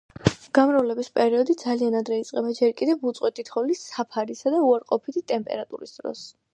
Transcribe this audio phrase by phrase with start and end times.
[0.57, 6.31] გამრავლების პერიოდი ძალიან ადრე იწყება, ჯერ კიდევ უწყვეტი თოვლის საფარისა და უარყოფითი ტემპერატურის დროს.